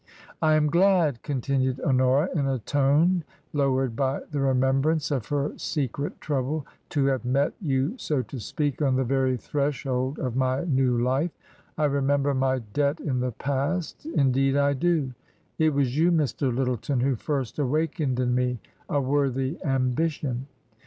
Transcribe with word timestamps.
"I 0.51 0.55
am 0.55 0.67
gladl' 0.67 1.21
continued 1.21 1.79
Honora, 1.85 2.27
in 2.33 2.47
a 2.47 2.57
tone 2.57 3.23
lowered 3.53 3.95
by 3.95 4.21
the 4.31 4.39
remembrance 4.39 5.11
of 5.11 5.27
her 5.27 5.55
secret 5.59 6.19
trouble," 6.19 6.65
to 6.89 7.05
have 7.05 7.23
met 7.23 7.53
you, 7.61 7.95
so 7.99 8.23
to 8.23 8.39
speak, 8.39 8.81
on 8.81 8.95
the 8.95 9.03
very 9.03 9.37
threshold 9.37 10.17
of 10.17 10.35
my 10.35 10.63
new 10.63 10.99
life. 10.99 11.29
I 11.77 11.85
remember 11.85 12.33
my 12.33 12.63
debt 12.73 12.99
in 12.99 13.19
the 13.19 13.33
past— 13.33 14.03
indeed 14.15 14.57
I 14.57 14.73
do! 14.73 15.13
It 15.59 15.71
was 15.71 15.95
you, 15.95 16.11
Mr. 16.11 16.51
Lyttleton, 16.51 17.01
who 17.01 17.13
first 17.15 17.59
awakened 17.59 18.19
in 18.19 18.33
me 18.33 18.59
a 18.89 18.99
worthy 18.99 19.63
ambition." 19.63 20.47